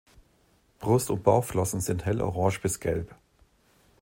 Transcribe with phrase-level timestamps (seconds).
[0.79, 3.13] Brust- und Bauchflossen sind hellorange bis gelb.